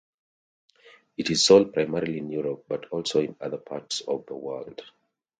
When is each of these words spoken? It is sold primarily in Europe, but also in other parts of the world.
It 1.15 1.29
is 1.29 1.45
sold 1.45 1.73
primarily 1.75 2.17
in 2.17 2.31
Europe, 2.31 2.65
but 2.67 2.85
also 2.89 3.19
in 3.21 3.35
other 3.39 3.59
parts 3.59 4.01
of 4.07 4.25
the 4.25 4.33
world. 4.33 4.81